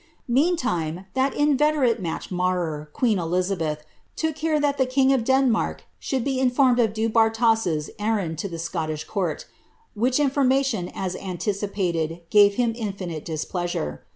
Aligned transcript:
Meantime, 0.27 1.05
tliat 1.15 1.31
inveterate 1.35 2.01
match 2.01 2.31
marrer. 2.31 2.91
queen 2.91 3.19
FJio 3.19 3.55
hi'tli, 3.59 3.77
took 4.15 4.35
care 4.35 4.59
that 4.59 4.79
tlic 4.79 4.89
king 4.89 5.13
of 5.13 5.23
Denmark 5.23 5.83
s^houhl 6.01 6.23
be 6.23 6.39
informed 6.39 6.79
of 6.79 6.91
Do 6.91 7.07
liurias' 7.07 7.91
errand 7.99 8.43
at 8.43 8.49
the 8.49 8.57
Scottish 8.57 9.05
cimrl, 9.07 9.45
which 9.93 10.19
information, 10.19 10.89
as 10.95 11.15
anlicijalni. 11.15 12.21
gave 12.31 12.55
him 12.55 12.73
intinite 12.73 13.23
displeasure. 13.25 14.01